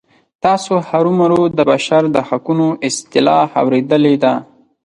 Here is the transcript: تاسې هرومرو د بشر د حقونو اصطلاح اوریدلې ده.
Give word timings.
تاسې 0.43 0.73
هرومرو 0.89 1.41
د 1.57 1.59
بشر 1.71 2.03
د 2.15 2.17
حقونو 2.27 2.67
اصطلاح 2.87 3.47
اوریدلې 3.61 4.15
ده. 4.23 4.33